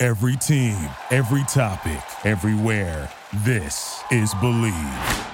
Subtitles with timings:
[0.00, 0.76] Every team,
[1.10, 3.10] every topic, everywhere.
[3.44, 5.24] This is Bleav.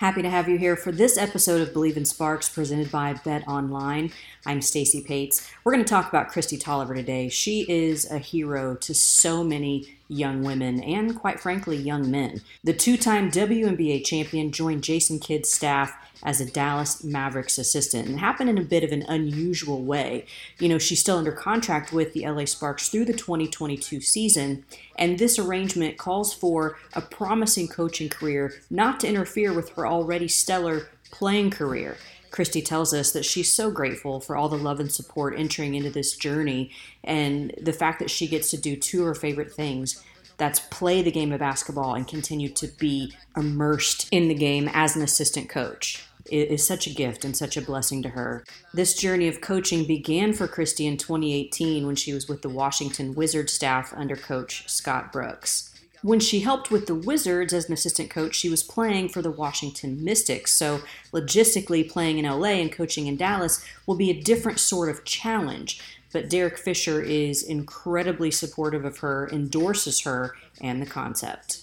[0.00, 3.46] Happy to have you here for this episode of Bleav in Sparks presented by Bet
[3.46, 4.10] Online.
[4.44, 5.48] I'm Stacy Pates.
[5.62, 7.28] We're going to talk about Kristi Toliver today.
[7.28, 12.42] She is a hero to so many young women and, quite frankly, young men.
[12.64, 18.16] The two time WNBA champion joined Jason Kidd's staff as a Dallas Mavericks assistant and
[18.16, 20.26] it happened in a bit of an unusual way.
[20.58, 24.64] You know, she's still under contract with the LA Sparks through the 2022 season,
[24.96, 30.28] and this arrangement calls for a promising coaching career not to interfere with her already
[30.28, 31.96] stellar playing career.
[32.36, 35.88] Kristi tells us that she's so grateful for all the love and support entering into
[35.88, 36.70] this journey
[37.02, 40.04] and the fact that she gets to do two of her favorite things
[40.36, 44.94] that's play the game of basketball and continue to be immersed in the game as
[44.94, 48.44] an assistant coach it is such a gift and such a blessing to her.
[48.74, 53.14] This journey of coaching began for Kristi in 2018 when she was with the Washington
[53.14, 55.72] Wizards staff under coach Scott Brooks.
[56.02, 59.30] When she helped with the Wizards as an assistant coach, she was playing for the
[59.30, 60.52] Washington Mystics.
[60.52, 65.04] So, logistically, playing in LA and coaching in Dallas will be a different sort of
[65.04, 65.80] challenge.
[66.12, 71.62] But Derek Fisher is incredibly supportive of her, endorses her and the concept.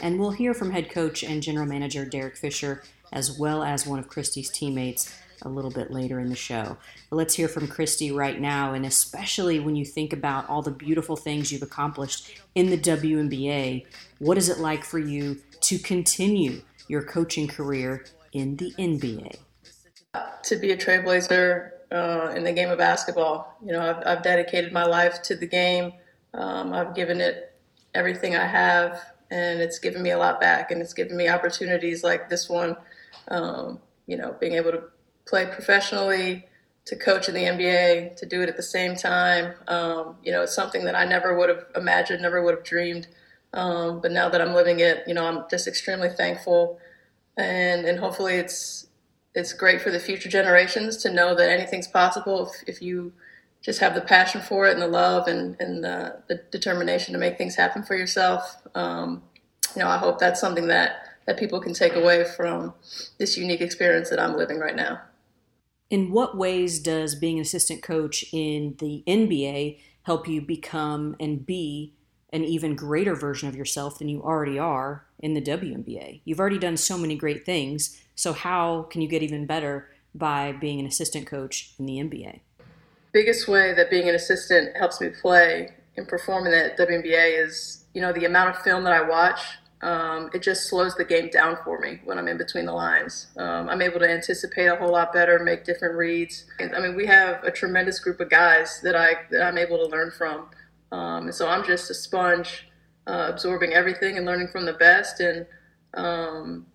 [0.00, 3.98] And we'll hear from head coach and general manager Derek Fisher as well as one
[3.98, 6.76] of Kristi's teammates a little bit later in the show.
[7.10, 10.70] But let's hear from Kristi right now, and especially when you think about all the
[10.70, 13.86] beautiful things you've accomplished in the WNBA,
[14.18, 19.36] what is it like for you to continue your coaching career in the NBA?
[20.44, 24.72] To be a trailblazer uh, in the game of basketball, you know, I've, I've dedicated
[24.72, 25.92] my life to the game.
[26.34, 27.56] Um, I've given it
[27.94, 29.00] everything I have,
[29.30, 32.76] and it's given me a lot back, and it's given me opportunities like this one
[33.28, 34.82] um, you know, being able to
[35.26, 36.46] play professionally,
[36.84, 39.54] to coach in the NBA, to do it at the same time.
[39.68, 43.06] Um, you know, it's something that I never would have imagined, never would have dreamed.
[43.54, 46.78] Um, but now that I'm living it, you know, I'm just extremely thankful,
[47.36, 48.86] and and hopefully it's
[49.34, 53.12] it's great for the future generations to know that anything's possible if, if you
[53.62, 57.18] just have the passion for it and the love and, and the, the determination to
[57.18, 58.56] make things happen for yourself.
[58.74, 59.22] Um,
[59.74, 62.74] you know, I hope that's something that that people can take away from
[63.18, 65.00] this unique experience that I'm living right now.
[65.92, 71.44] In what ways does being an assistant coach in the NBA help you become and
[71.44, 71.92] be
[72.32, 76.22] an even greater version of yourself than you already are in the WNBA?
[76.24, 80.52] You've already done so many great things, so how can you get even better by
[80.52, 82.40] being an assistant coach in the NBA?
[83.12, 87.84] Biggest way that being an assistant helps me play and perform in the WNBA is,
[87.92, 89.40] you know, the amount of film that I watch
[89.82, 93.26] um, it just slows the game down for me when I'm in between the lines.
[93.36, 96.46] Um, I'm able to anticipate a whole lot better, make different reads.
[96.60, 99.86] I mean, we have a tremendous group of guys that I that I'm able to
[99.86, 100.46] learn from,
[100.92, 102.68] um, and so I'm just a sponge,
[103.08, 105.18] uh, absorbing everything and learning from the best.
[105.18, 105.46] And
[105.94, 106.66] um,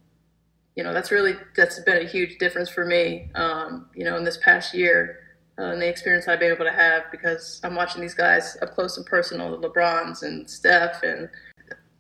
[0.76, 3.32] you know, that's really that's been a huge difference for me.
[3.36, 5.20] Um, you know, in this past year.
[5.60, 8.76] Uh, and the experience I've been able to have because I'm watching these guys up
[8.76, 11.28] close and personal, the LeBrons and Steph and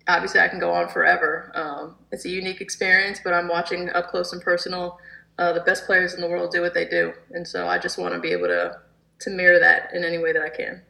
[0.08, 1.52] obviously I can go on forever.
[1.54, 5.00] Um, it's a unique experience, but I'm watching up close and personal
[5.38, 7.98] uh, the best players in the world do what they do, and so I just
[7.98, 8.80] want to be able to
[9.20, 10.82] to mirror that in any way that I can.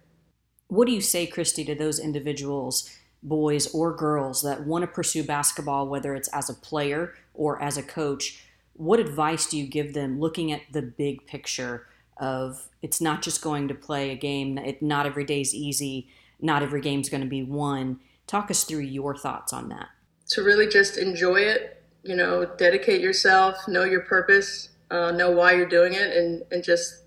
[0.67, 2.89] What do you say, Kristi, to those individuals,
[3.23, 7.77] boys or girls, that want to pursue basketball, whether it's as a player or as
[7.77, 8.43] a coach?
[8.73, 13.41] What advice do you give them, looking at the big picture of it's not just
[13.41, 16.09] going to play a game, it, not every day is easy,
[16.41, 19.87] not every game's going to be won Talk us through your thoughts on that.
[20.31, 25.53] To really just enjoy it, you know, dedicate yourself, know your purpose, uh, know why
[25.53, 27.03] you're doing it, and, and just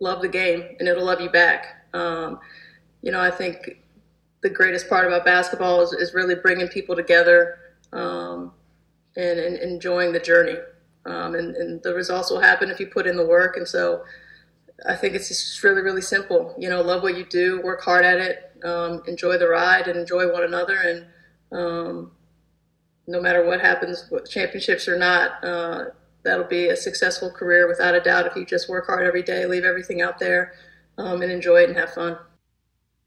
[0.00, 1.86] love the game, and it'll love you back.
[1.94, 2.40] Um,
[3.02, 3.82] you know, I think
[4.42, 7.58] the greatest part about basketball is, is really bringing people together
[7.92, 8.52] um,
[9.16, 10.56] and, and, enjoying the journey.
[11.06, 13.56] Um, and, and, the results will happen if you put in the work.
[13.56, 14.04] And so
[14.86, 16.54] I think it's just really, really simple.
[16.58, 19.98] You know, love what you do, work hard at it, um, enjoy the ride and
[19.98, 20.76] enjoy one another.
[20.76, 21.06] And
[21.50, 22.12] um,
[23.06, 25.86] no matter what happens, championships or not, uh,
[26.22, 29.46] that'll be a successful career without a doubt if you just work hard every day,
[29.46, 30.52] leave everything out there,
[30.96, 32.18] um, and enjoy it and have fun.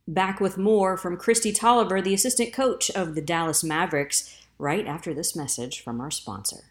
[0.08, 5.14] Back with more from Kristi Toliver, the assistant coach of the Dallas Mavericks, right after
[5.14, 6.71] this message from our sponsor.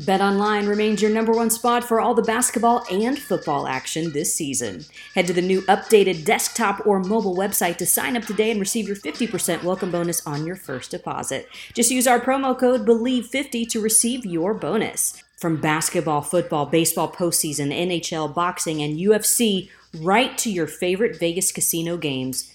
[0.00, 4.86] BetOnline remains your number one spot for all the basketball and football action this season.
[5.14, 8.86] Head to the new updated desktop or mobile website to sign up today and receive
[8.86, 11.48] your 50% welcome bonus on your first deposit.
[11.74, 15.22] Just use our promo code BELIEVE50 to receive your bonus.
[15.36, 19.68] From basketball, football, baseball postseason, NHL, boxing, and UFC,
[20.00, 22.52] right to your favorite Vegas casino games.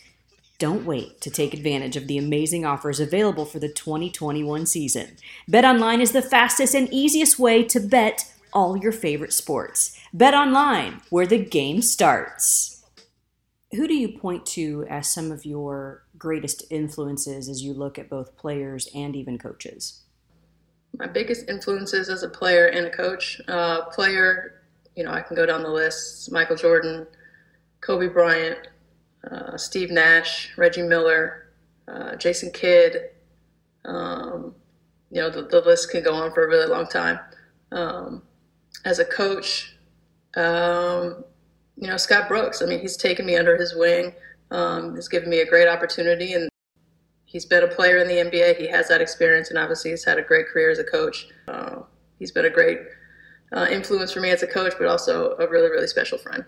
[0.59, 5.17] Don't wait to take advantage of the amazing offers available for the 2021 season.
[5.47, 9.95] BetOnline is the fastest and easiest way to bet all your favorite sports.
[10.15, 12.83] BetOnline, where the game starts.
[13.73, 18.09] Who do you point to as some of your greatest influences as you look at
[18.09, 20.01] both players and even coaches?
[20.97, 23.39] My biggest influences as a player and a coach.
[23.47, 24.63] Uh, player,
[24.95, 27.05] you know, I can go down the list Michael Jordan,
[27.81, 28.69] Kobe Bryant,
[29.31, 31.49] uh, Steve Nash, Reggie Miller,
[31.87, 33.09] uh, Jason Kidd.
[33.85, 34.55] Um,
[35.09, 37.19] you know, the, the, list can go on for a really long time.
[37.71, 38.23] Um,
[38.83, 39.77] as a coach,
[40.35, 41.23] um,
[41.77, 44.13] you know, Scott Brooks, I mean, he's taken me under his wing.
[44.51, 46.49] Um, he's given me a great opportunity, and
[47.25, 48.57] he's been a player in the NBA.
[48.57, 51.27] He has that experience, and obviously, he's had a great career as a coach.
[51.47, 51.81] Uh,
[52.19, 52.79] he's been a great
[53.53, 56.43] uh, influence for me as a coach, but also a really, really special friend.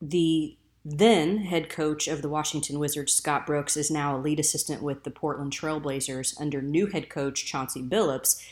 [0.00, 4.82] The then head coach of the Washington Wizards, Scott Brooks, is now a lead assistant
[4.82, 8.42] with the Portland Trailblazers under new head coach Chauncey Billups.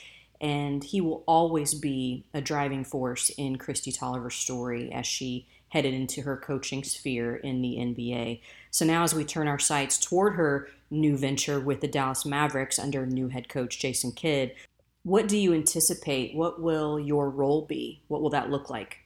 [0.41, 5.95] And he will always be a driving force in Kristi Toliver's story as she headed
[5.95, 8.41] into her coaching sphere in the NBA.
[8.71, 12.79] So now, as we turn our sights toward her new venture with the Dallas Mavericks
[12.79, 14.55] under new head coach Jason Kidd,
[15.03, 16.35] what do you anticipate?
[16.35, 18.03] What will your role be?
[18.09, 18.99] What will that look like?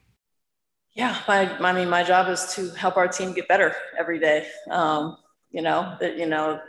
[0.95, 4.47] Yeah, my, I mean, my job is to help our team get better every day.
[4.69, 5.17] Um,
[5.51, 6.59] you know, that, you know,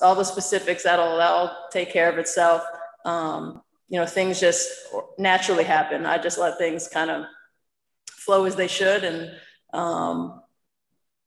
[0.00, 2.62] all the specifics that'll, that'll take care of itself.
[3.04, 4.70] Um, you know, things just
[5.18, 6.06] naturally happen.
[6.06, 7.24] I just let things kind of
[8.10, 9.04] flow as they should.
[9.04, 9.30] And,
[9.72, 10.42] um,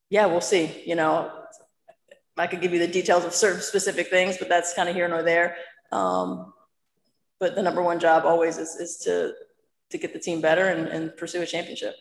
[0.10, 1.32] yeah, we'll see, you know,
[2.38, 5.08] I could give you the details of certain specific things, but that's kind of here
[5.08, 5.58] nor there.
[5.92, 6.54] Um,
[7.40, 9.34] but the number one job always is, is to,
[9.90, 11.96] to get the team better and, and pursue a championship.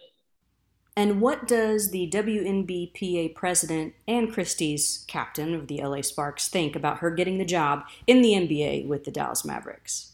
[0.97, 6.99] And what does the WNBPA president and Kristi's captain of the LA Sparks think about
[6.99, 10.13] her getting the job in the NBA with the Dallas Mavericks?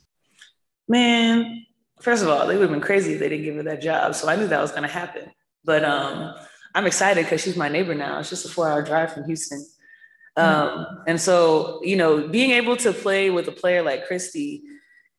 [0.89, 1.67] Man,
[2.01, 4.15] first of all, they would have been crazy if they didn't give her that job.
[4.15, 5.31] So I knew that was going to happen.
[5.65, 6.35] But um,
[6.75, 8.19] I'm excited because she's my neighbor now.
[8.19, 9.65] It's just a four hour drive from Houston.
[10.37, 14.63] Um, and so, you know, being able to play with a player like Kristi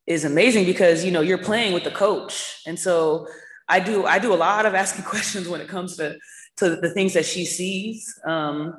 [0.07, 2.63] is amazing because, you know, you're playing with the coach.
[2.65, 3.27] And so
[3.71, 6.17] I do I do a lot of asking questions when it comes to
[6.57, 8.19] to the things that she sees.
[8.25, 8.75] Um,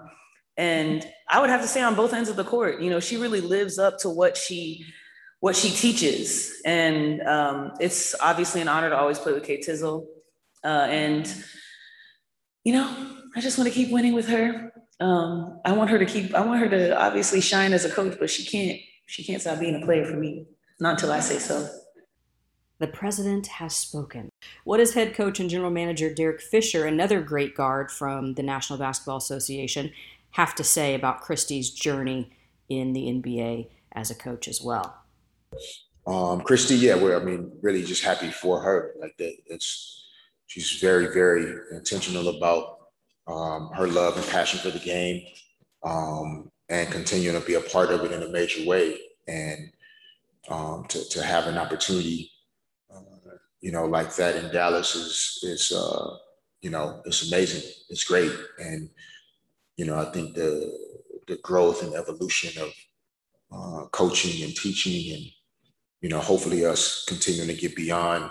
[0.56, 3.17] and I would have to say on both ends of the court, you know, she
[3.17, 4.85] really lives up to what she
[5.41, 10.06] what she teaches, and um, it's obviously an honor to always play with Kate Tizzle.
[10.62, 11.35] Uh, and
[12.62, 12.95] you know,
[13.35, 14.73] I just want to keep winning with her.
[15.00, 16.35] Um, I want her to keep.
[16.35, 18.79] I want her to obviously shine as a coach, but she can't.
[19.06, 20.47] She can't stop being a player for me.
[20.79, 21.69] Not until I say so.
[22.82, 24.29] The president has spoken.
[24.64, 28.76] What does head coach and general manager Derek Fisher, another great guard from the National
[28.76, 29.93] Basketball Association,
[30.33, 32.33] have to say about Kristi's journey
[32.68, 34.97] in the NBA as a coach as well?
[36.09, 38.95] Um, Kristi, yeah, we're, I mean, really just happy for her.
[39.00, 40.04] Like that, it's
[40.49, 42.78] she's very, very intentional about
[43.28, 45.23] um, her love and passion for the game,
[45.85, 48.99] um, and continuing to be a part of it in a major way.
[49.28, 49.71] And
[50.49, 52.32] um, to, to have an opportunity
[53.62, 56.16] you know, like that in Dallas is is uh,
[56.61, 57.69] you know, it's amazing.
[57.88, 58.90] It's great, and
[59.76, 60.71] you know, I think the
[61.28, 62.73] the growth and evolution of
[63.52, 65.25] uh, coaching and teaching, and
[66.02, 68.31] you know, hopefully us continuing to get beyond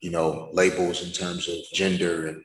[0.00, 2.44] you know labels in terms of gender and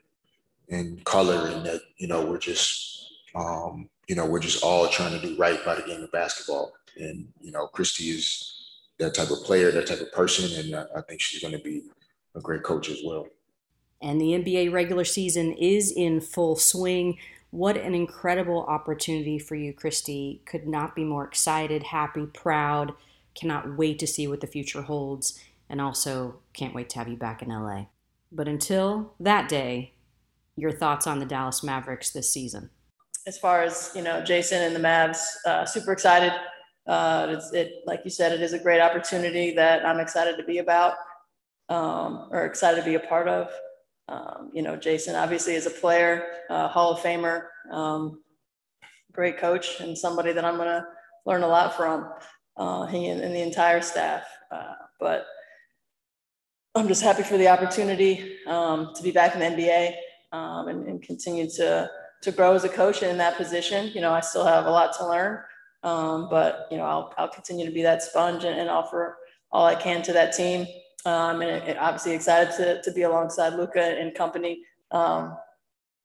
[0.68, 5.18] and color, and that you know we're just um, you know we're just all trying
[5.18, 8.52] to do right by the game of basketball, and you know, Kristi is
[8.98, 11.62] that type of player, that type of person, and I, I think she's going to
[11.62, 11.82] be
[12.36, 13.26] a great coach as well.
[14.02, 17.18] And the NBA regular season is in full swing.
[17.50, 20.44] What an incredible opportunity for you, Kristi.
[20.44, 22.92] Could not be more excited, happy, proud.
[23.34, 25.40] Cannot wait to see what the future holds.
[25.68, 27.86] And also can't wait to have you back in LA.
[28.30, 29.94] But until that day,
[30.56, 32.70] your thoughts on the Dallas Mavericks this season?
[33.26, 36.32] As far as, you know, Jason and the Mavs, uh, super excited.
[36.86, 40.44] Uh, it's, it, like you said, it is a great opportunity that I'm excited to
[40.44, 40.94] be about
[41.68, 43.50] um, or excited to be a part of.
[44.08, 48.22] um, you know, Jason obviously is a player, uh, Hall of Famer, um,
[49.12, 50.86] great coach, and somebody that I'm going to
[51.24, 52.08] learn a lot from.
[52.56, 54.24] Uh, he and, and, the entire staff.
[54.50, 55.26] Uh, but
[56.74, 59.94] I'm just happy for the opportunity um, to be back in the NBA
[60.32, 61.90] um, and, and, continue to
[62.22, 63.90] to grow as a coach in that position.
[63.94, 65.40] You know, I still have a lot to learn,
[65.82, 69.18] um, but you know, I'll I'll continue to be that sponge and, and offer
[69.52, 70.66] all I can to that team.
[71.06, 74.62] Um, and obviously excited to, to be alongside Luka and company.
[74.90, 75.36] Um,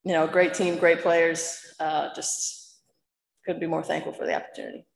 [0.04, 1.58] you know, great team, great players.
[1.80, 2.78] Uh, just
[3.44, 4.86] couldn't be more thankful for the opportunity.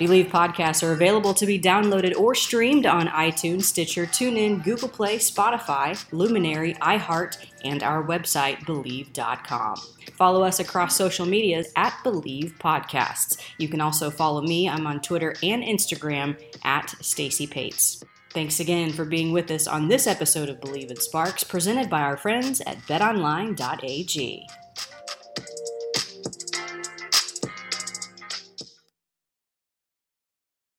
[0.00, 5.18] Bleav podcasts are available to be downloaded or streamed on iTunes, Stitcher, TuneIn, Google Play,
[5.18, 9.76] Spotify, Luminary, iHeart, and our website, Bleav.com.
[10.16, 13.38] Follow us across social medias at Bleav Podcasts.
[13.58, 14.68] You can also follow me.
[14.68, 18.04] I'm on Twitter and Instagram at Stacy Pates.
[18.32, 22.00] Thanks again for being with us on this episode of Bleav in Sparks, presented by
[22.00, 24.46] our friends at betonline.ag.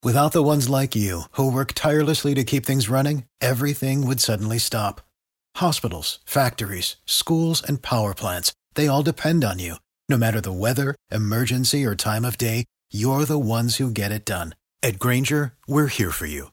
[0.02, 4.58] Without the ones like you, who work tirelessly to keep things running, everything would suddenly
[4.58, 5.02] stop.
[5.58, 9.76] Hospitals, factories, schools, and power plants, they all depend on you.
[10.10, 14.26] No matter the weather, emergency, or time of day, you're the ones who get it
[14.26, 14.56] done.
[14.82, 16.53] At Grainger, we're here for you